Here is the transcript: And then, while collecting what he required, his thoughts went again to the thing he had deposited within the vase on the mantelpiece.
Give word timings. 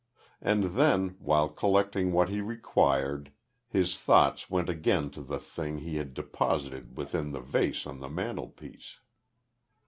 And 0.41 0.73
then, 0.75 1.09
while 1.19 1.47
collecting 1.47 2.11
what 2.11 2.27
he 2.29 2.41
required, 2.41 3.31
his 3.67 3.99
thoughts 3.99 4.49
went 4.49 4.67
again 4.67 5.11
to 5.11 5.21
the 5.21 5.37
thing 5.37 5.77
he 5.77 5.97
had 5.97 6.15
deposited 6.15 6.97
within 6.97 7.33
the 7.33 7.39
vase 7.39 7.85
on 7.85 7.99
the 7.99 8.09
mantelpiece. 8.09 8.97